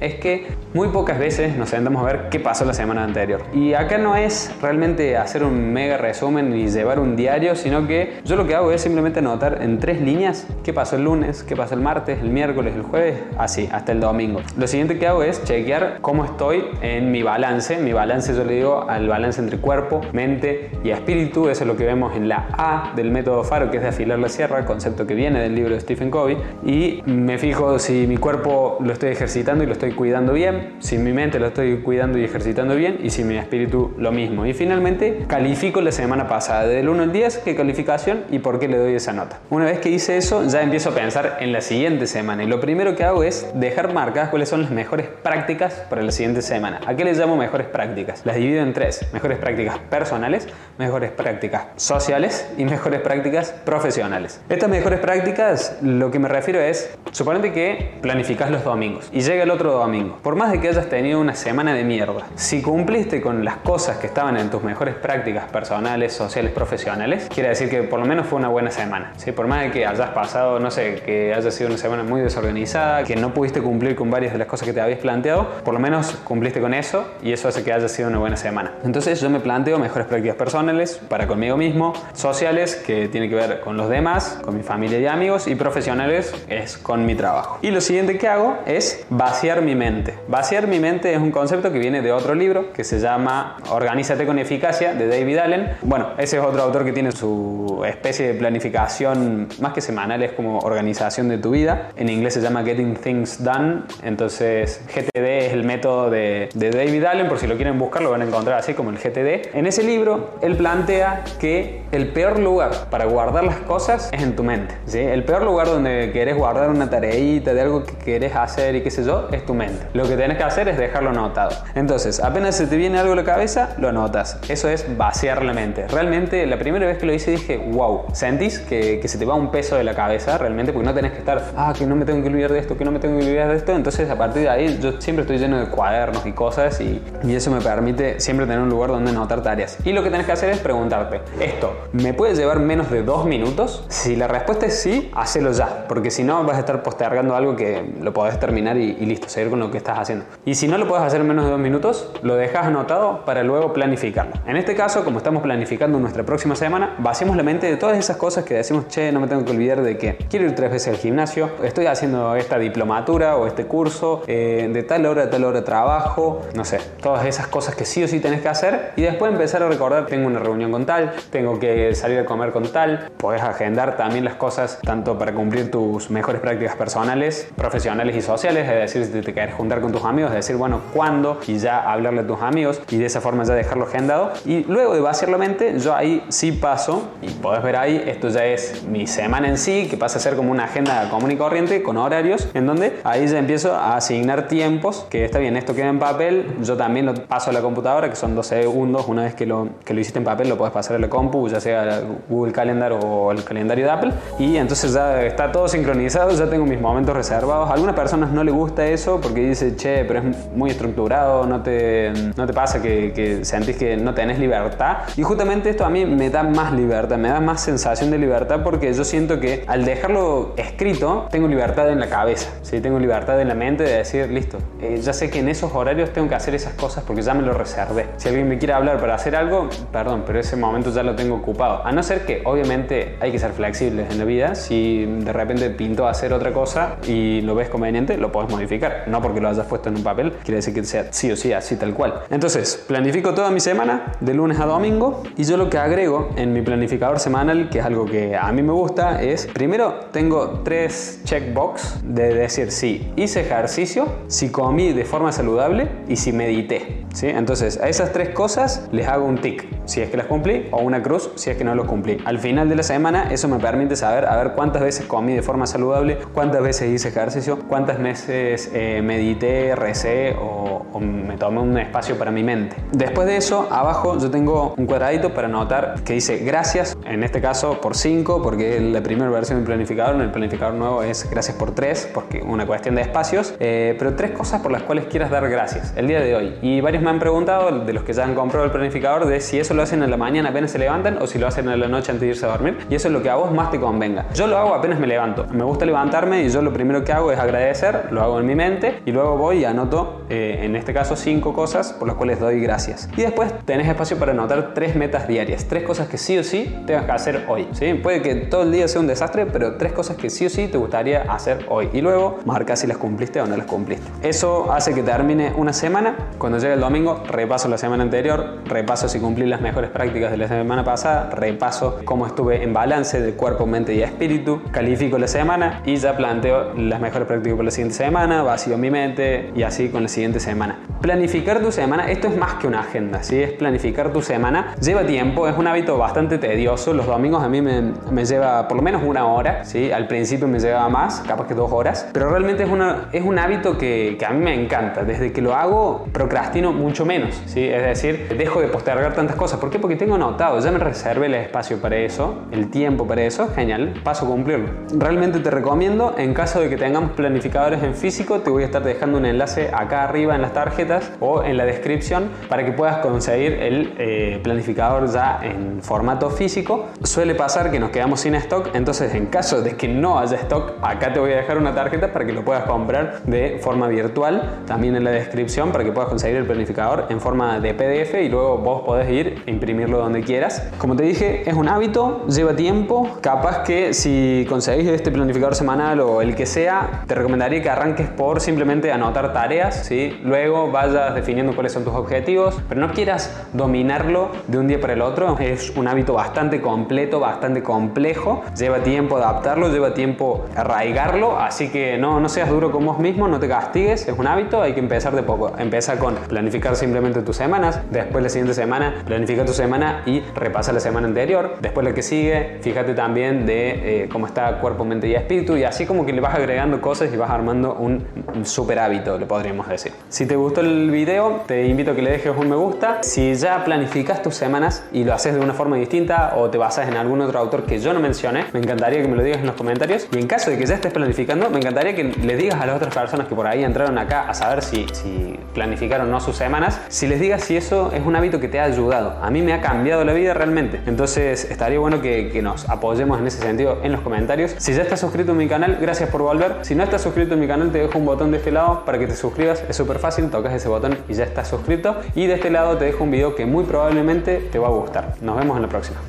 Es 0.00 0.14
que 0.16 0.46
muy 0.72 0.88
pocas 0.88 1.18
veces 1.18 1.56
nos 1.56 1.70
sentamos 1.70 2.02
a 2.02 2.06
ver 2.06 2.28
qué 2.30 2.38
pasó 2.38 2.64
la 2.64 2.74
semana 2.74 3.02
anterior. 3.02 3.42
Y 3.52 3.74
acá 3.74 3.98
no 3.98 4.14
es 4.14 4.54
realmente 4.62 5.16
hacer 5.16 5.42
un 5.42 5.72
mega 5.72 5.96
resumen 5.96 6.56
y 6.56 6.68
llevar 6.68 7.00
un 7.00 7.16
diario, 7.16 7.56
sino 7.56 7.86
que 7.86 8.20
yo 8.24 8.36
lo 8.36 8.46
que 8.46 8.54
hago 8.54 8.70
es 8.70 8.80
simplemente 8.80 9.18
anotar 9.18 9.58
en 9.62 9.78
tres 9.78 10.00
líneas 10.00 10.46
qué 10.62 10.72
pasó 10.72 10.96
el 10.96 11.04
lunes, 11.04 11.42
qué 11.42 11.56
pasó 11.56 11.74
el 11.74 11.80
martes, 11.80 12.20
el 12.20 12.30
miércoles, 12.30 12.74
el 12.76 12.82
jueves, 12.82 13.18
así, 13.38 13.68
hasta 13.72 13.92
el 13.92 14.00
domingo. 14.00 14.40
Lo 14.56 14.66
siguiente 14.66 14.98
que 14.98 15.06
hago 15.06 15.22
es 15.22 15.42
chequear 15.44 15.98
cómo 16.00 16.24
estoy 16.24 16.64
en 16.82 17.10
mi 17.10 17.22
balance. 17.22 17.78
Mi 17.78 17.92
balance 17.92 18.34
yo 18.34 18.44
le 18.44 18.54
digo 18.54 18.88
al 18.88 19.08
balance 19.08 19.40
entre 19.40 19.58
cuerpo, 19.58 20.00
mente 20.12 20.70
y 20.84 20.90
espíritu. 20.90 21.48
Eso 21.48 21.64
es 21.64 21.68
lo 21.68 21.76
que 21.76 21.84
vemos 21.84 22.14
en 22.16 22.28
la 22.28 22.48
A 22.52 22.92
del 22.94 23.10
método 23.10 23.42
Faro, 23.44 23.70
que 23.70 23.78
es 23.78 23.82
de 23.82 23.88
afilar 23.88 24.18
la 24.18 24.28
sierra, 24.28 24.64
concepto 24.64 25.06
que 25.06 25.14
viene 25.14 25.40
del 25.40 25.54
libro 25.54 25.74
de 25.74 25.80
Stephen 25.80 26.10
Covey. 26.10 26.36
Y 26.64 27.02
me 27.06 27.38
fijo 27.38 27.78
si 27.78 28.06
mi 28.06 28.16
cuerpo 28.16 28.78
lo 28.80 28.92
estoy 28.92 29.10
ejercitando 29.10 29.49
y 29.58 29.66
lo 29.66 29.72
estoy 29.72 29.90
cuidando 29.92 30.32
bien, 30.32 30.74
si 30.78 30.96
mi 30.96 31.12
mente 31.12 31.40
lo 31.40 31.48
estoy 31.48 31.78
cuidando 31.78 32.18
y 32.18 32.24
ejercitando 32.24 32.76
bien 32.76 33.00
y 33.02 33.10
si 33.10 33.24
mi 33.24 33.36
espíritu 33.36 33.92
lo 33.98 34.12
mismo. 34.12 34.46
Y 34.46 34.54
finalmente 34.54 35.24
califico 35.26 35.80
la 35.80 35.90
semana 35.90 36.28
pasada, 36.28 36.66
del 36.68 36.88
1 36.88 37.02
al 37.02 37.12
10, 37.12 37.38
qué 37.38 37.56
calificación 37.56 38.24
y 38.30 38.38
por 38.38 38.60
qué 38.60 38.68
le 38.68 38.78
doy 38.78 38.94
esa 38.94 39.12
nota. 39.12 39.40
Una 39.50 39.64
vez 39.64 39.80
que 39.80 39.90
hice 39.90 40.16
eso, 40.16 40.46
ya 40.46 40.62
empiezo 40.62 40.90
a 40.90 40.94
pensar 40.94 41.38
en 41.40 41.52
la 41.52 41.60
siguiente 41.60 42.06
semana 42.06 42.44
y 42.44 42.46
lo 42.46 42.60
primero 42.60 42.94
que 42.94 43.02
hago 43.02 43.24
es 43.24 43.50
dejar 43.54 43.92
marcadas 43.92 44.30
cuáles 44.30 44.48
son 44.48 44.62
las 44.62 44.70
mejores 44.70 45.08
prácticas 45.08 45.74
para 45.90 46.02
la 46.02 46.12
siguiente 46.12 46.42
semana. 46.42 46.80
¿A 46.86 46.94
qué 46.94 47.04
les 47.04 47.18
llamo 47.18 47.36
mejores 47.36 47.66
prácticas? 47.66 48.22
Las 48.24 48.36
divido 48.36 48.62
en 48.62 48.72
tres, 48.72 49.08
mejores 49.12 49.38
prácticas 49.38 49.78
personales, 49.78 50.46
mejores 50.78 51.10
prácticas 51.10 51.64
sociales 51.76 52.48
y 52.56 52.64
mejores 52.64 53.00
prácticas 53.00 53.52
profesionales. 53.64 54.40
Estas 54.48 54.70
mejores 54.70 55.00
prácticas, 55.00 55.78
lo 55.82 56.10
que 56.10 56.18
me 56.18 56.28
refiero 56.28 56.60
es, 56.60 56.96
suponete 57.10 57.52
que 57.52 57.98
planificas 58.00 58.50
los 58.50 58.64
domingos 58.64 59.08
y 59.12 59.20
llega 59.20 59.39
el 59.42 59.50
otro 59.50 59.72
domingo. 59.72 60.18
Por 60.22 60.36
más 60.36 60.52
de 60.52 60.60
que 60.60 60.68
hayas 60.68 60.88
tenido 60.88 61.20
una 61.20 61.34
semana 61.34 61.74
de 61.74 61.84
mierda, 61.84 62.26
si 62.34 62.62
cumpliste 62.62 63.20
con 63.20 63.44
las 63.44 63.56
cosas 63.56 63.98
que 63.98 64.06
estaban 64.06 64.36
en 64.36 64.50
tus 64.50 64.62
mejores 64.62 64.94
prácticas 64.94 65.44
personales, 65.50 66.12
sociales, 66.12 66.52
profesionales, 66.52 67.28
quiere 67.32 67.50
decir 67.50 67.68
que 67.68 67.82
por 67.82 68.00
lo 68.00 68.06
menos 68.06 68.26
fue 68.26 68.38
una 68.38 68.48
buena 68.48 68.70
semana. 68.70 69.12
¿sí? 69.16 69.32
Por 69.32 69.46
más 69.46 69.62
de 69.62 69.70
que 69.70 69.86
hayas 69.86 70.10
pasado, 70.10 70.60
no 70.60 70.70
sé, 70.70 71.02
que 71.04 71.34
haya 71.34 71.50
sido 71.50 71.68
una 71.68 71.78
semana 71.78 72.02
muy 72.02 72.20
desorganizada, 72.20 73.04
que 73.04 73.16
no 73.16 73.34
pudiste 73.34 73.60
cumplir 73.60 73.96
con 73.96 74.10
varias 74.10 74.32
de 74.32 74.38
las 74.38 74.48
cosas 74.48 74.66
que 74.66 74.72
te 74.72 74.80
habías 74.80 75.00
planteado, 75.00 75.48
por 75.64 75.74
lo 75.74 75.80
menos 75.80 76.12
cumpliste 76.24 76.60
con 76.60 76.74
eso 76.74 77.06
y 77.22 77.32
eso 77.32 77.48
hace 77.48 77.62
que 77.62 77.72
haya 77.72 77.88
sido 77.88 78.08
una 78.08 78.18
buena 78.18 78.36
semana. 78.36 78.72
Entonces 78.84 79.20
yo 79.20 79.30
me 79.30 79.40
planteo 79.40 79.78
mejores 79.78 80.06
prácticas 80.06 80.36
personales 80.36 81.00
para 81.08 81.26
conmigo 81.26 81.56
mismo, 81.56 81.92
sociales, 82.12 82.76
que 82.76 83.08
tiene 83.08 83.28
que 83.28 83.34
ver 83.34 83.60
con 83.60 83.76
los 83.76 83.88
demás, 83.88 84.38
con 84.42 84.56
mi 84.56 84.62
familia 84.62 84.98
y 84.98 85.06
amigos, 85.06 85.46
y 85.46 85.54
profesionales 85.54 86.32
es 86.48 86.78
con 86.78 87.06
mi 87.06 87.14
trabajo. 87.14 87.58
Y 87.62 87.70
lo 87.70 87.80
siguiente 87.80 88.18
que 88.18 88.28
hago 88.28 88.58
es 88.66 89.04
vaciar 89.30 89.62
mi 89.62 89.76
mente. 89.76 90.14
Vaciar 90.26 90.66
mi 90.66 90.80
mente 90.80 91.12
es 91.12 91.18
un 91.18 91.30
concepto 91.30 91.70
que 91.72 91.78
viene 91.78 92.02
de 92.02 92.10
otro 92.10 92.34
libro 92.34 92.72
que 92.72 92.82
se 92.82 92.98
llama 92.98 93.58
Organízate 93.70 94.26
con 94.26 94.40
eficacia 94.40 94.92
de 94.92 95.06
David 95.06 95.38
Allen. 95.38 95.68
Bueno, 95.82 96.08
ese 96.18 96.38
es 96.38 96.42
otro 96.42 96.60
autor 96.62 96.84
que 96.84 96.92
tiene 96.92 97.12
su 97.12 97.84
especie 97.86 98.26
de 98.26 98.34
planificación 98.34 99.48
más 99.60 99.72
que 99.72 99.80
semanal, 99.80 100.20
es 100.24 100.32
como 100.32 100.58
organización 100.58 101.28
de 101.28 101.38
tu 101.38 101.52
vida. 101.52 101.90
En 101.96 102.08
inglés 102.08 102.34
se 102.34 102.40
llama 102.40 102.64
Getting 102.64 102.96
Things 102.96 103.44
Done. 103.44 103.82
Entonces 104.02 104.82
GTD 104.92 105.46
es 105.46 105.52
el 105.52 105.62
método 105.62 106.10
de, 106.10 106.48
de 106.52 106.70
David 106.70 107.04
Allen, 107.04 107.28
por 107.28 107.38
si 107.38 107.46
lo 107.46 107.54
quieren 107.54 107.78
buscar 107.78 108.02
lo 108.02 108.10
van 108.10 108.22
a 108.22 108.24
encontrar 108.24 108.58
así 108.58 108.74
como 108.74 108.90
el 108.90 108.96
GTD. 108.96 109.54
En 109.54 109.66
ese 109.66 109.84
libro 109.84 110.38
él 110.42 110.56
plantea 110.56 111.22
que 111.38 111.82
el 111.92 112.08
peor 112.08 112.40
lugar 112.40 112.88
para 112.90 113.04
guardar 113.04 113.44
las 113.44 113.58
cosas 113.58 114.10
es 114.12 114.22
en 114.22 114.34
tu 114.34 114.42
mente. 114.42 114.74
¿sí? 114.86 114.98
El 114.98 115.22
peor 115.22 115.44
lugar 115.44 115.68
donde 115.68 116.10
querés 116.12 116.36
guardar 116.36 116.68
una 116.68 116.90
tareita 116.90 117.54
de 117.54 117.60
algo 117.60 117.84
que 117.84 117.94
querés 117.94 118.34
hacer 118.34 118.74
y 118.74 118.82
qué 118.82 118.90
sé 118.90 119.04
yo, 119.04 119.19
es 119.32 119.44
tu 119.44 119.54
mente. 119.54 119.86
Lo 119.94 120.08
que 120.08 120.16
tenés 120.16 120.38
que 120.38 120.44
hacer 120.44 120.68
es 120.68 120.78
dejarlo 120.78 121.10
anotado. 121.10 121.50
Entonces, 121.74 122.20
apenas 122.20 122.56
se 122.56 122.66
te 122.66 122.76
viene 122.76 122.98
algo 122.98 123.12
a 123.12 123.16
la 123.16 123.24
cabeza, 123.24 123.70
lo 123.78 123.88
anotas. 123.88 124.38
Eso 124.48 124.68
es 124.68 124.96
vaciar 124.96 125.44
la 125.44 125.52
mente. 125.52 125.86
Realmente, 125.88 126.46
la 126.46 126.58
primera 126.58 126.86
vez 126.86 126.98
que 126.98 127.06
lo 127.06 127.12
hice 127.12 127.32
dije, 127.32 127.58
wow, 127.58 128.04
sentís 128.12 128.58
que, 128.58 129.00
que 129.00 129.08
se 129.08 129.18
te 129.18 129.24
va 129.24 129.34
un 129.34 129.50
peso 129.50 129.76
de 129.76 129.84
la 129.84 129.94
cabeza 129.94 130.38
realmente 130.38 130.72
porque 130.72 130.86
no 130.86 130.94
tenés 130.94 131.12
que 131.12 131.18
estar, 131.18 131.42
ah, 131.56 131.72
que 131.76 131.86
no 131.86 131.96
me 131.96 132.04
tengo 132.04 132.22
que 132.22 132.28
olvidar 132.28 132.52
de 132.52 132.58
esto, 132.58 132.76
que 132.76 132.84
no 132.84 132.90
me 132.90 132.98
tengo 132.98 133.18
que 133.18 133.24
olvidar 133.24 133.48
de 133.48 133.56
esto. 133.56 133.72
Entonces, 133.72 134.10
a 134.10 134.16
partir 134.16 134.42
de 134.42 134.48
ahí, 134.48 134.78
yo 134.80 135.00
siempre 135.00 135.22
estoy 135.22 135.38
lleno 135.38 135.58
de 135.58 135.66
cuadernos 135.66 136.24
y 136.26 136.32
cosas 136.32 136.80
y, 136.80 137.02
y 137.22 137.34
eso 137.34 137.50
me 137.50 137.60
permite 137.60 138.20
siempre 138.20 138.46
tener 138.46 138.60
un 138.60 138.68
lugar 138.68 138.90
donde 138.90 139.10
anotar 139.10 139.42
tareas. 139.42 139.78
Y 139.84 139.92
lo 139.92 140.02
que 140.02 140.10
tenés 140.10 140.26
que 140.26 140.32
hacer 140.32 140.50
es 140.50 140.58
preguntarte, 140.58 141.20
¿esto 141.40 141.76
me 141.92 142.14
puede 142.14 142.34
llevar 142.34 142.60
menos 142.60 142.90
de 142.90 143.02
dos 143.02 143.24
minutos? 143.26 143.84
Si 143.88 144.16
la 144.16 144.28
respuesta 144.28 144.66
es 144.66 144.80
sí, 144.80 145.10
hacelo 145.14 145.52
ya, 145.52 145.86
porque 145.88 146.10
si 146.10 146.24
no 146.24 146.44
vas 146.44 146.56
a 146.56 146.60
estar 146.60 146.82
postergando 146.82 147.34
algo 147.34 147.56
que 147.56 147.94
lo 148.00 148.12
podés 148.12 148.38
terminar 148.38 148.76
y, 148.76 148.96
y 148.98 149.06
listo, 149.10 149.28
seguir 149.28 149.50
con 149.50 149.58
lo 149.58 149.70
que 149.70 149.78
estás 149.78 149.98
haciendo. 149.98 150.24
Y 150.44 150.54
si 150.54 150.68
no 150.68 150.78
lo 150.78 150.86
puedes 150.86 151.04
hacer 151.04 151.20
en 151.20 151.28
menos 151.28 151.44
de 151.44 151.50
dos 151.50 151.60
minutos, 151.60 152.10
lo 152.22 152.36
dejas 152.36 152.66
anotado 152.66 153.24
para 153.24 153.42
luego 153.42 153.72
planificarlo. 153.72 154.32
En 154.46 154.56
este 154.56 154.74
caso, 154.74 155.04
como 155.04 155.18
estamos 155.18 155.42
planificando 155.42 155.98
nuestra 155.98 156.22
próxima 156.22 156.54
semana, 156.54 156.94
vaciemos 156.98 157.36
la 157.36 157.42
mente 157.42 157.66
de 157.66 157.76
todas 157.76 157.98
esas 157.98 158.16
cosas 158.16 158.44
que 158.44 158.54
decimos, 158.54 158.88
che, 158.88 159.10
no 159.12 159.20
me 159.20 159.26
tengo 159.26 159.44
que 159.44 159.50
olvidar 159.50 159.82
de 159.82 159.98
que 159.98 160.16
quiero 160.28 160.46
ir 160.46 160.54
tres 160.54 160.70
veces 160.70 160.94
al 160.94 160.96
gimnasio, 160.96 161.50
estoy 161.62 161.86
haciendo 161.86 162.36
esta 162.36 162.58
diplomatura 162.58 163.36
o 163.36 163.46
este 163.46 163.66
curso, 163.66 164.22
eh, 164.26 164.68
de 164.72 164.82
tal 164.82 165.06
hora 165.06 165.24
a 165.24 165.30
tal 165.30 165.44
hora 165.44 165.64
trabajo, 165.64 166.42
no 166.54 166.64
sé, 166.64 166.78
todas 167.02 167.26
esas 167.26 167.48
cosas 167.48 167.74
que 167.74 167.84
sí 167.84 168.02
o 168.04 168.08
sí 168.08 168.20
tenés 168.20 168.40
que 168.42 168.48
hacer 168.48 168.92
y 168.96 169.02
después 169.02 169.32
empezar 169.32 169.62
a 169.62 169.68
recordar, 169.68 170.06
tengo 170.06 170.26
una 170.26 170.38
reunión 170.38 170.70
con 170.70 170.86
tal, 170.86 171.12
tengo 171.30 171.58
que 171.58 171.94
salir 171.94 172.20
a 172.20 172.24
comer 172.24 172.52
con 172.52 172.70
tal, 172.70 173.10
podés 173.16 173.42
agendar 173.42 173.96
también 173.96 174.24
las 174.24 174.34
cosas 174.34 174.78
tanto 174.82 175.18
para 175.18 175.32
cumplir 175.32 175.70
tus 175.70 176.10
mejores 176.10 176.40
prácticas 176.40 176.76
personales, 176.76 177.48
profesionales 177.56 178.16
y 178.16 178.22
sociales, 178.22 178.68
es 178.68 178.74
decir, 178.74 178.89
si 178.90 179.22
te 179.22 179.34
querés 179.34 179.54
juntar 179.54 179.80
con 179.80 179.92
tus 179.92 180.04
amigos, 180.04 180.32
decir, 180.32 180.56
bueno, 180.56 180.80
cuándo 180.92 181.38
y 181.46 181.58
ya 181.58 181.90
hablarle 181.90 182.20
a 182.20 182.26
tus 182.26 182.40
amigos 182.40 182.80
y 182.90 182.96
de 182.96 183.06
esa 183.06 183.20
forma 183.20 183.44
ya 183.44 183.54
dejarlo 183.54 183.84
agendado. 183.84 184.32
Y 184.44 184.64
luego 184.64 184.94
de 184.94 185.00
vaciar 185.00 185.30
la 185.30 185.38
mente, 185.38 185.78
yo 185.78 185.94
ahí 185.94 186.24
sí 186.28 186.52
paso 186.52 187.08
y 187.22 187.28
podés 187.28 187.62
ver 187.62 187.76
ahí, 187.76 188.02
esto 188.06 188.28
ya 188.28 188.44
es 188.44 188.84
mi 188.84 189.06
semana 189.06 189.48
en 189.48 189.58
sí, 189.58 189.86
que 189.88 189.96
pasa 189.96 190.18
a 190.18 190.20
ser 190.20 190.36
como 190.36 190.50
una 190.50 190.64
agenda 190.64 191.08
común 191.10 191.30
y 191.30 191.36
corriente 191.36 191.82
con 191.82 191.96
horarios, 191.96 192.48
en 192.54 192.66
donde 192.66 193.00
ahí 193.04 193.26
ya 193.26 193.38
empiezo 193.38 193.74
a 193.74 193.96
asignar 193.96 194.48
tiempos, 194.48 195.06
que 195.10 195.24
está 195.24 195.38
bien, 195.38 195.56
esto 195.56 195.74
queda 195.74 195.88
en 195.88 195.98
papel, 195.98 196.46
yo 196.62 196.76
también 196.76 197.06
lo 197.06 197.14
paso 197.14 197.50
a 197.50 197.52
la 197.52 197.60
computadora, 197.60 198.08
que 198.08 198.16
son 198.16 198.34
12 198.34 198.62
segundos, 198.62 199.06
una 199.08 199.22
vez 199.22 199.34
que 199.34 199.46
lo, 199.46 199.68
que 199.84 199.94
lo 199.94 200.00
hiciste 200.00 200.18
en 200.18 200.24
papel 200.24 200.48
lo 200.48 200.56
puedes 200.56 200.72
pasar 200.72 200.96
a 200.96 200.98
la 200.98 201.08
compu, 201.08 201.48
ya 201.48 201.60
sea 201.60 202.02
Google 202.28 202.52
Calendar 202.52 202.92
o 202.92 203.32
el 203.32 203.44
calendario 203.44 203.84
de 203.84 203.90
Apple, 203.90 204.12
y 204.38 204.56
entonces 204.56 204.92
ya 204.92 205.22
está 205.22 205.52
todo 205.52 205.68
sincronizado, 205.68 206.30
ya 206.32 206.48
tengo 206.48 206.66
mis 206.66 206.80
momentos 206.80 207.14
reservados. 207.14 207.70
A 207.70 207.74
algunas 207.74 207.94
personas 207.94 208.30
no 208.30 208.44
les 208.44 208.54
gusta 208.54 208.79
eso 208.88 209.20
porque 209.20 209.40
dice, 209.40 209.76
che, 209.76 210.04
pero 210.04 210.20
es 210.20 210.52
muy 210.54 210.70
estructurado, 210.70 211.46
no 211.46 211.62
te, 211.62 212.12
no 212.36 212.46
te 212.46 212.52
pasa 212.52 212.82
que, 212.82 213.12
que 213.12 213.44
sentís 213.44 213.76
que 213.76 213.96
no 213.96 214.14
tenés 214.14 214.38
libertad. 214.38 214.98
Y 215.16 215.22
justamente 215.22 215.70
esto 215.70 215.84
a 215.84 215.90
mí 215.90 216.04
me 216.04 216.30
da 216.30 216.42
más 216.42 216.72
libertad, 216.72 217.16
me 217.16 217.28
da 217.28 217.40
más 217.40 217.62
sensación 217.62 218.10
de 218.10 218.18
libertad 218.18 218.60
porque 218.62 218.92
yo 218.92 219.04
siento 219.04 219.40
que 219.40 219.64
al 219.66 219.84
dejarlo 219.84 220.54
escrito, 220.56 221.28
tengo 221.30 221.48
libertad 221.48 221.90
en 221.90 222.00
la 222.00 222.08
cabeza, 222.08 222.50
¿sí? 222.62 222.80
tengo 222.80 222.98
libertad 222.98 223.40
en 223.40 223.48
la 223.48 223.54
mente 223.54 223.84
de 223.84 223.98
decir, 223.98 224.30
listo, 224.30 224.58
eh, 224.80 224.98
ya 225.02 225.12
sé 225.12 225.30
que 225.30 225.40
en 225.40 225.48
esos 225.48 225.74
horarios 225.74 226.12
tengo 226.12 226.28
que 226.28 226.34
hacer 226.34 226.54
esas 226.54 226.74
cosas 226.74 227.04
porque 227.04 227.22
ya 227.22 227.34
me 227.34 227.42
lo 227.42 227.52
reservé. 227.52 228.06
Si 228.16 228.28
alguien 228.28 228.48
me 228.48 228.58
quiere 228.58 228.74
hablar 228.74 228.98
para 229.00 229.14
hacer 229.14 229.36
algo, 229.36 229.68
perdón, 229.92 230.24
pero 230.26 230.40
ese 230.40 230.56
momento 230.56 230.90
ya 230.92 231.02
lo 231.02 231.14
tengo 231.14 231.36
ocupado. 231.36 231.84
A 231.84 231.92
no 231.92 232.02
ser 232.02 232.24
que, 232.24 232.42
obviamente, 232.44 233.16
hay 233.20 233.32
que 233.32 233.38
ser 233.38 233.52
flexibles 233.52 234.10
en 234.10 234.18
la 234.18 234.24
vida. 234.24 234.54
Si 234.54 235.04
de 235.06 235.32
repente 235.32 235.70
pinto 235.70 236.06
hacer 236.06 236.32
otra 236.32 236.52
cosa 236.52 236.96
y 237.06 237.40
lo 237.42 237.54
ves 237.54 237.68
conveniente, 237.68 238.16
lo 238.16 238.32
puedes 238.32 238.50
modificar. 238.50 238.69
No 239.06 239.20
porque 239.20 239.40
lo 239.40 239.48
hayas 239.48 239.66
puesto 239.66 239.88
en 239.88 239.96
un 239.96 240.04
papel, 240.04 240.32
quiere 240.44 240.56
decir 240.56 240.72
que 240.74 240.84
sea 240.84 241.12
sí 241.12 241.30
o 241.32 241.36
sí, 241.36 241.52
así 241.52 241.76
tal 241.76 241.92
cual. 241.94 242.22
Entonces, 242.30 242.84
planifico 242.86 243.34
toda 243.34 243.50
mi 243.50 243.58
semana, 243.58 244.12
de 244.20 244.32
lunes 244.32 244.60
a 244.60 244.66
domingo, 244.66 245.22
y 245.36 245.44
yo 245.44 245.56
lo 245.56 245.68
que 245.68 245.78
agrego 245.78 246.30
en 246.36 246.52
mi 246.52 246.62
planificador 246.62 247.18
semanal, 247.18 247.68
que 247.68 247.80
es 247.80 247.84
algo 247.84 248.06
que 248.06 248.36
a 248.36 248.52
mí 248.52 248.62
me 248.62 248.72
gusta, 248.72 249.22
es 249.22 249.46
primero 249.46 249.94
tengo 250.12 250.60
tres 250.64 251.20
checkbox 251.24 252.00
de 252.04 252.34
decir 252.34 252.70
si 252.70 253.12
hice 253.16 253.40
ejercicio, 253.40 254.06
si 254.28 254.50
comí 254.50 254.92
de 254.92 255.04
forma 255.04 255.32
saludable 255.32 255.88
y 256.08 256.16
si 256.16 256.32
medité. 256.32 257.04
¿sí? 257.12 257.26
Entonces, 257.26 257.80
a 257.80 257.88
esas 257.88 258.12
tres 258.12 258.30
cosas 258.30 258.88
les 258.92 259.08
hago 259.08 259.24
un 259.24 259.38
tic, 259.40 259.66
si 259.84 260.00
es 260.00 260.10
que 260.10 260.16
las 260.16 260.26
cumplí, 260.26 260.68
o 260.70 260.80
una 260.80 261.02
cruz, 261.02 261.30
si 261.34 261.50
es 261.50 261.56
que 261.56 261.64
no 261.64 261.74
lo 261.74 261.86
cumplí. 261.86 262.18
Al 262.24 262.38
final 262.38 262.68
de 262.68 262.76
la 262.76 262.82
semana, 262.82 263.30
eso 263.30 263.48
me 263.48 263.58
permite 263.58 263.96
saber 263.96 264.26
a 264.26 264.36
ver 264.36 264.52
cuántas 264.52 264.82
veces 264.82 265.06
comí 265.06 265.34
de 265.34 265.42
forma 265.42 265.66
saludable, 265.66 266.18
cuántas 266.32 266.62
veces 266.62 266.90
hice 266.90 267.08
ejercicio, 267.08 267.58
cuántas 267.68 268.00
veces 268.00 268.59
eh, 268.72 269.00
medité, 269.02 269.74
recé 269.74 270.36
o, 270.38 270.86
o 270.92 271.00
me 271.00 271.36
tomé 271.36 271.60
un 271.60 271.78
espacio 271.78 272.16
para 272.16 272.30
mi 272.30 272.42
mente. 272.42 272.76
Después 272.92 273.26
de 273.26 273.36
eso, 273.36 273.68
abajo 273.70 274.18
yo 274.18 274.30
tengo 274.30 274.74
un 274.76 274.86
cuadradito 274.86 275.32
para 275.32 275.48
anotar 275.48 275.94
que 276.04 276.14
dice 276.14 276.38
gracias, 276.38 276.96
en 277.04 277.22
este 277.22 277.40
caso 277.40 277.80
por 277.80 277.96
5, 277.96 278.42
porque 278.42 278.80
la 278.80 279.02
primera 279.02 279.30
versión 279.30 279.58
del 279.58 279.66
planificador, 279.66 280.16
en 280.16 280.22
el 280.22 280.30
planificador 280.30 280.74
nuevo 280.74 281.02
es 281.02 281.28
gracias 281.30 281.56
por 281.56 281.74
3, 281.74 282.10
porque 282.12 282.42
una 282.42 282.66
cuestión 282.66 282.94
de 282.94 283.02
espacios, 283.02 283.54
eh, 283.60 283.94
pero 283.98 284.14
tres 284.14 284.32
cosas 284.32 284.60
por 284.60 284.72
las 284.72 284.82
cuales 284.82 285.06
quieras 285.06 285.30
dar 285.30 285.48
gracias 285.48 285.92
el 285.96 286.06
día 286.08 286.20
de 286.20 286.34
hoy. 286.34 286.58
Y 286.62 286.80
varios 286.80 287.02
me 287.02 287.10
han 287.10 287.18
preguntado, 287.18 287.80
de 287.80 287.92
los 287.92 288.04
que 288.04 288.12
ya 288.12 288.24
han 288.24 288.34
comprado 288.34 288.64
el 288.64 288.72
planificador, 288.72 289.26
de 289.26 289.40
si 289.40 289.58
eso 289.58 289.74
lo 289.74 289.82
hacen 289.82 290.02
en 290.02 290.10
la 290.10 290.16
mañana 290.16 290.50
apenas 290.50 290.70
se 290.70 290.78
levantan 290.78 291.18
o 291.20 291.26
si 291.26 291.38
lo 291.38 291.46
hacen 291.46 291.68
en 291.68 291.80
la 291.80 291.88
noche 291.88 292.12
antes 292.12 292.22
de 292.22 292.28
irse 292.28 292.46
a 292.46 292.48
dormir. 292.48 292.76
Y 292.88 292.94
eso 292.94 293.08
es 293.08 293.14
lo 293.14 293.22
que 293.22 293.30
a 293.30 293.36
vos 293.36 293.52
más 293.52 293.70
te 293.70 293.80
convenga. 293.80 294.26
Yo 294.34 294.46
lo 294.46 294.58
hago 294.58 294.74
apenas 294.74 294.98
me 294.98 295.06
levanto. 295.06 295.46
Me 295.50 295.64
gusta 295.64 295.84
levantarme 295.84 296.44
y 296.44 296.48
yo 296.48 296.62
lo 296.62 296.72
primero 296.72 297.04
que 297.04 297.12
hago 297.12 297.32
es 297.32 297.38
agradecer, 297.38 298.08
lo 298.10 298.22
hago 298.22 298.40
en 298.40 298.46
mi 298.50 298.56
mente 298.56 299.00
y 299.06 299.12
luego 299.12 299.36
voy 299.36 299.58
y 299.58 299.64
anoto, 299.64 300.22
eh, 300.28 300.60
en 300.62 300.74
este 300.74 300.92
caso, 300.92 301.14
cinco 301.14 301.54
cosas 301.54 301.92
por 301.92 302.08
las 302.08 302.16
cuales 302.16 302.40
doy 302.40 302.60
gracias. 302.60 303.08
Y 303.16 303.22
después 303.22 303.52
tenés 303.64 303.86
espacio 303.86 304.18
para 304.18 304.32
anotar 304.32 304.74
tres 304.74 304.96
metas 304.96 305.28
diarias, 305.28 305.66
tres 305.68 305.84
cosas 305.84 306.08
que 306.08 306.18
sí 306.18 306.36
o 306.36 306.42
sí 306.42 306.76
tengas 306.84 307.04
que 307.04 307.12
hacer 307.12 307.44
hoy. 307.48 307.68
¿sí? 307.72 307.94
Puede 307.94 308.22
que 308.22 308.34
todo 308.34 308.62
el 308.62 308.72
día 308.72 308.88
sea 308.88 309.00
un 309.00 309.06
desastre, 309.06 309.46
pero 309.46 309.76
tres 309.76 309.92
cosas 309.92 310.16
que 310.16 310.30
sí 310.30 310.46
o 310.46 310.50
sí 310.50 310.66
te 310.66 310.78
gustaría 310.78 311.22
hacer 311.32 311.64
hoy. 311.68 311.90
Y 311.92 312.00
luego 312.00 312.40
marca 312.44 312.74
si 312.74 312.88
las 312.88 312.96
cumpliste 312.96 313.40
o 313.40 313.46
no 313.46 313.56
las 313.56 313.66
cumpliste. 313.66 314.10
Eso 314.28 314.72
hace 314.72 314.94
que 314.94 315.04
termine 315.04 315.52
una 315.56 315.72
semana. 315.72 316.16
Cuando 316.38 316.58
llegue 316.58 316.74
el 316.74 316.80
domingo, 316.80 317.22
repaso 317.28 317.68
la 317.68 317.78
semana 317.78 318.02
anterior, 318.02 318.58
repaso 318.64 319.08
si 319.08 319.20
cumplí 319.20 319.46
las 319.46 319.60
mejores 319.60 319.90
prácticas 319.90 320.32
de 320.32 320.38
la 320.38 320.48
semana 320.48 320.82
pasada, 320.82 321.30
repaso 321.30 322.00
cómo 322.04 322.26
estuve 322.26 322.64
en 322.64 322.72
balance 322.72 323.20
de 323.20 323.32
cuerpo, 323.34 323.66
mente 323.66 323.94
y 323.94 324.02
espíritu, 324.02 324.60
califico 324.72 325.18
la 325.18 325.28
semana 325.28 325.82
y 325.86 325.96
ya 325.96 326.16
planteo 326.16 326.74
las 326.74 327.00
mejores 327.00 327.28
prácticas 327.28 327.56
para 327.56 327.66
la 327.66 327.70
siguiente 327.70 327.94
semana, 327.94 328.39
vacío 328.42 328.78
mi 328.78 328.90
mente 328.90 329.50
y 329.54 329.62
así 329.62 329.88
con 329.88 330.02
la 330.02 330.08
siguiente 330.08 330.40
semana. 330.40 330.78
Planificar 331.00 331.60
tu 331.60 331.72
semana, 331.72 332.10
esto 332.10 332.28
es 332.28 332.36
más 332.36 332.54
que 332.54 332.66
una 332.66 332.80
agenda, 332.80 333.22
¿sí? 333.22 333.42
es 333.42 333.52
planificar 333.52 334.12
tu 334.12 334.20
semana, 334.20 334.74
lleva 334.80 335.04
tiempo, 335.04 335.48
es 335.48 335.56
un 335.56 335.66
hábito 335.66 335.96
bastante 335.96 336.38
tedioso, 336.38 336.92
los 336.92 337.06
domingos 337.06 337.42
a 337.42 337.48
mí 337.48 337.62
me, 337.62 337.92
me 338.10 338.24
lleva 338.24 338.68
por 338.68 338.76
lo 338.76 338.82
menos 338.82 339.02
una 339.04 339.26
hora, 339.26 339.64
¿sí? 339.64 339.90
al 339.90 340.06
principio 340.06 340.46
me 340.46 340.58
llevaba 340.58 340.88
más, 340.88 341.20
capaz 341.26 341.46
que 341.46 341.54
dos 341.54 341.72
horas, 341.72 342.08
pero 342.12 342.28
realmente 342.28 342.64
es, 342.64 342.70
una, 342.70 343.08
es 343.12 343.24
un 343.24 343.38
hábito 343.38 343.78
que, 343.78 344.16
que 344.18 344.26
a 344.26 344.30
mí 344.30 344.44
me 344.44 344.54
encanta, 344.54 345.02
desde 345.02 345.32
que 345.32 345.40
lo 345.40 345.54
hago 345.54 346.06
procrastino 346.12 346.72
mucho 346.72 347.06
menos, 347.06 347.40
¿sí? 347.46 347.64
es 347.64 347.82
decir, 347.82 348.36
dejo 348.36 348.60
de 348.60 348.68
postergar 348.68 349.14
tantas 349.14 349.36
cosas, 349.36 349.58
¿por 349.58 349.70
qué? 349.70 349.78
Porque 349.78 349.96
tengo 349.96 350.16
anotado, 350.16 350.60
ya 350.60 350.70
me 350.70 350.78
reservé 350.78 351.26
el 351.26 351.34
espacio 351.34 351.80
para 351.80 351.96
eso, 351.96 352.42
el 352.50 352.70
tiempo 352.70 353.06
para 353.06 353.22
eso, 353.22 353.48
genial, 353.54 353.94
paso 354.04 354.26
a 354.26 354.28
cumplirlo. 354.28 354.68
Realmente 354.96 355.40
te 355.40 355.50
recomiendo, 355.50 356.14
en 356.18 356.34
caso 356.34 356.60
de 356.60 356.68
que 356.68 356.76
tengamos 356.76 357.12
planificadores 357.12 357.82
en 357.82 357.94
físico, 357.94 358.29
te 358.38 358.50
voy 358.50 358.62
a 358.62 358.66
estar 358.66 358.84
dejando 358.84 359.18
un 359.18 359.26
enlace 359.26 359.70
acá 359.72 360.04
arriba 360.04 360.36
en 360.36 360.42
las 360.42 360.52
tarjetas 360.52 361.10
o 361.18 361.42
en 361.42 361.56
la 361.56 361.64
descripción 361.64 362.30
para 362.48 362.64
que 362.64 362.72
puedas 362.72 362.98
conseguir 362.98 363.54
el 363.54 363.94
eh, 363.98 364.40
planificador 364.42 365.10
ya 365.10 365.40
en 365.42 365.82
formato 365.82 366.30
físico. 366.30 366.86
Suele 367.02 367.34
pasar 367.34 367.70
que 367.70 367.80
nos 367.80 367.90
quedamos 367.90 368.20
sin 368.20 368.34
stock, 368.36 368.70
entonces 368.74 369.14
en 369.14 369.26
caso 369.26 369.62
de 369.62 369.76
que 369.76 369.88
no 369.88 370.18
haya 370.18 370.36
stock, 370.36 370.74
acá 370.82 371.12
te 371.12 371.18
voy 371.18 371.32
a 371.32 371.36
dejar 371.36 371.58
una 371.58 371.74
tarjeta 371.74 372.12
para 372.12 372.24
que 372.24 372.32
lo 372.32 372.44
puedas 372.44 372.64
comprar 372.64 373.22
de 373.24 373.58
forma 373.60 373.88
virtual, 373.88 374.60
también 374.66 374.94
en 374.94 375.04
la 375.04 375.10
descripción 375.10 375.72
para 375.72 375.82
que 375.82 375.90
puedas 375.90 376.08
conseguir 376.08 376.36
el 376.36 376.46
planificador 376.46 377.06
en 377.08 377.20
forma 377.20 377.58
de 377.58 377.74
PDF 377.74 378.14
y 378.22 378.28
luego 378.28 378.58
vos 378.58 378.82
podés 378.82 379.10
ir 379.10 379.42
e 379.46 379.50
imprimirlo 379.50 379.98
donde 379.98 380.22
quieras. 380.22 380.68
Como 380.78 380.94
te 380.94 381.02
dije, 381.02 381.48
es 381.48 381.54
un 381.56 381.68
hábito, 381.68 382.26
lleva 382.26 382.54
tiempo, 382.54 383.18
capaz 383.20 383.64
que 383.64 383.92
si 383.94 384.46
conseguís 384.48 384.88
este 384.88 385.10
planificador 385.10 385.54
semanal 385.54 386.00
o 386.00 386.22
el 386.22 386.34
que 386.34 386.46
sea, 386.46 387.04
te 387.06 387.14
recomendaría 387.14 387.62
que 387.62 387.70
arranques 387.70 388.08
por 388.20 388.42
simplemente 388.42 388.92
anotar 388.92 389.32
tareas, 389.32 389.86
¿sí? 389.86 390.20
luego 390.22 390.70
vayas 390.70 391.14
definiendo 391.14 391.54
cuáles 391.54 391.72
son 391.72 391.84
tus 391.84 391.94
objetivos, 391.94 392.60
pero 392.68 392.78
no 392.78 392.92
quieras 392.92 393.46
dominarlo 393.54 394.28
de 394.46 394.58
un 394.58 394.68
día 394.68 394.78
para 394.78 394.92
el 394.92 395.00
otro, 395.00 395.38
es 395.38 395.74
un 395.74 395.88
hábito 395.88 396.12
bastante 396.12 396.60
completo, 396.60 397.18
bastante 397.18 397.62
complejo, 397.62 398.42
lleva 398.58 398.80
tiempo 398.80 399.16
adaptarlo, 399.16 399.70
lleva 399.70 399.94
tiempo 399.94 400.44
arraigarlo, 400.54 401.38
así 401.40 401.70
que 401.70 401.96
no, 401.96 402.20
no 402.20 402.28
seas 402.28 402.50
duro 402.50 402.70
con 402.70 402.84
vos 402.84 402.98
mismo, 402.98 403.26
no 403.26 403.40
te 403.40 403.48
castigues, 403.48 404.06
es 404.06 404.18
un 404.18 404.26
hábito, 404.26 404.60
hay 404.60 404.74
que 404.74 404.80
empezar 404.80 405.16
de 405.16 405.22
poco, 405.22 405.54
empieza 405.56 405.98
con 405.98 406.16
planificar 406.16 406.76
simplemente 406.76 407.22
tus 407.22 407.36
semanas, 407.36 407.80
después 407.90 408.22
la 408.22 408.28
siguiente 408.28 408.52
semana 408.52 408.96
planifica 409.06 409.46
tu 409.46 409.54
semana 409.54 410.02
y 410.04 410.20
repasa 410.34 410.74
la 410.74 410.80
semana 410.80 411.08
anterior, 411.08 411.56
después 411.62 411.86
la 411.86 411.94
que 411.94 412.02
sigue, 412.02 412.58
fíjate 412.60 412.92
también 412.92 413.46
de 413.46 414.02
eh, 414.02 414.08
cómo 414.12 414.26
está 414.26 414.60
cuerpo, 414.60 414.84
mente 414.84 415.08
y 415.08 415.14
espíritu 415.14 415.56
y 415.56 415.64
así 415.64 415.86
como 415.86 416.04
que 416.04 416.12
le 416.12 416.20
vas 416.20 416.34
agregando 416.34 416.82
cosas 416.82 417.10
y 417.10 417.16
vas 417.16 417.30
armando 417.30 417.72
un, 417.76 418.09
super 418.44 418.78
hábito, 418.78 419.18
le 419.18 419.26
podríamos 419.26 419.68
decir. 419.68 419.92
Si 420.08 420.26
te 420.26 420.36
gustó 420.36 420.60
el 420.60 420.90
video, 420.90 421.42
te 421.46 421.66
invito 421.66 421.92
a 421.92 421.94
que 421.94 422.02
le 422.02 422.10
dejes 422.10 422.32
un 422.36 422.48
me 422.48 422.56
gusta. 422.56 422.98
Si 423.02 423.34
ya 423.34 423.64
planificas 423.64 424.22
tus 424.22 424.34
semanas 424.34 424.84
y 424.92 425.04
lo 425.04 425.14
haces 425.14 425.34
de 425.34 425.40
una 425.40 425.54
forma 425.54 425.76
distinta 425.76 426.34
o 426.36 426.50
te 426.50 426.58
basas 426.58 426.88
en 426.88 426.96
algún 426.96 427.20
otro 427.20 427.38
autor 427.38 427.64
que 427.64 427.78
yo 427.78 427.92
no 427.92 428.00
mencioné, 428.00 428.46
me 428.52 428.60
encantaría 428.60 429.02
que 429.02 429.08
me 429.08 429.16
lo 429.16 429.22
digas 429.22 429.40
en 429.40 429.46
los 429.46 429.54
comentarios. 429.54 430.08
Y 430.12 430.18
en 430.18 430.26
caso 430.26 430.50
de 430.50 430.58
que 430.58 430.66
ya 430.66 430.74
estés 430.74 430.92
planificando, 430.92 431.48
me 431.50 431.58
encantaría 431.58 431.94
que 431.94 432.04
le 432.04 432.36
digas 432.36 432.60
a 432.60 432.66
las 432.66 432.76
otras 432.76 432.94
personas 432.94 433.28
que 433.28 433.34
por 433.34 433.46
ahí 433.46 433.62
entraron 433.62 433.96
acá 433.98 434.28
a 434.28 434.34
saber 434.34 434.62
si, 434.62 434.86
si 434.92 435.38
planificaron 435.54 436.08
o 436.08 436.10
no 436.10 436.20
sus 436.20 436.36
semanas, 436.36 436.80
si 436.88 437.06
les 437.06 437.20
digas 437.20 437.44
si 437.44 437.56
eso 437.56 437.92
es 437.92 438.04
un 438.04 438.16
hábito 438.16 438.40
que 438.40 438.48
te 438.48 438.60
ha 438.60 438.64
ayudado. 438.64 439.18
A 439.22 439.30
mí 439.30 439.42
me 439.42 439.52
ha 439.52 439.60
cambiado 439.60 440.04
la 440.04 440.12
vida 440.12 440.34
realmente. 440.34 440.80
Entonces 440.86 441.50
estaría 441.50 441.78
bueno 441.78 442.00
que, 442.00 442.30
que 442.32 442.42
nos 442.42 442.68
apoyemos 442.68 443.18
en 443.20 443.26
ese 443.26 443.42
sentido 443.42 443.78
en 443.82 443.92
los 443.92 444.00
comentarios. 444.00 444.54
Si 444.58 444.72
ya 444.72 444.82
estás 444.82 445.00
suscrito 445.00 445.32
a 445.32 445.34
mi 445.34 445.48
canal, 445.48 445.78
gracias 445.80 446.10
por 446.10 446.22
volver. 446.22 446.56
Si 446.62 446.74
no 446.74 446.82
estás 446.82 447.02
suscrito 447.02 447.34
a 447.34 447.36
mi 447.36 447.46
canal, 447.46 447.70
te 447.70 447.80
un 447.98 448.06
botón 448.06 448.30
de 448.30 448.38
este 448.38 448.50
lado 448.50 448.84
para 448.84 448.98
que 448.98 449.06
te 449.06 449.16
suscribas. 449.16 449.62
Es 449.68 449.76
súper 449.76 449.98
fácil, 449.98 450.30
tocas 450.30 450.52
ese 450.52 450.68
botón 450.68 450.98
y 451.08 451.14
ya 451.14 451.24
estás 451.24 451.48
suscrito. 451.48 451.96
Y 452.14 452.26
de 452.26 452.34
este 452.34 452.50
lado 452.50 452.76
te 452.76 452.84
dejo 452.86 453.04
un 453.04 453.10
video 453.10 453.34
que 453.34 453.46
muy 453.46 453.64
probablemente 453.64 454.48
te 454.52 454.58
va 454.58 454.68
a 454.68 454.70
gustar. 454.70 455.14
Nos 455.20 455.36
vemos 455.36 455.56
en 455.56 455.62
la 455.62 455.68
próxima. 455.68 456.00